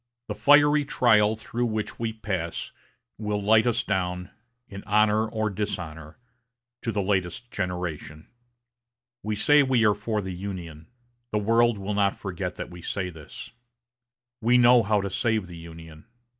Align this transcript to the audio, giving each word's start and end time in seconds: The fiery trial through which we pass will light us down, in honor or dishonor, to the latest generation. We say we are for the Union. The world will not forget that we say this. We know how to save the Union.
The 0.29 0.33
fiery 0.33 0.83
trial 0.83 1.35
through 1.35 1.67
which 1.67 1.99
we 1.99 2.11
pass 2.11 2.71
will 3.19 3.39
light 3.39 3.67
us 3.67 3.83
down, 3.83 4.31
in 4.67 4.83
honor 4.87 5.27
or 5.27 5.51
dishonor, 5.51 6.17
to 6.81 6.91
the 6.91 7.03
latest 7.03 7.51
generation. 7.51 8.25
We 9.21 9.35
say 9.35 9.61
we 9.61 9.85
are 9.85 9.93
for 9.93 10.19
the 10.23 10.33
Union. 10.33 10.87
The 11.31 11.37
world 11.37 11.77
will 11.77 11.93
not 11.93 12.17
forget 12.17 12.55
that 12.55 12.71
we 12.71 12.81
say 12.81 13.11
this. 13.11 13.51
We 14.41 14.57
know 14.57 14.81
how 14.81 15.01
to 15.01 15.09
save 15.11 15.45
the 15.45 15.55
Union. 15.59 16.05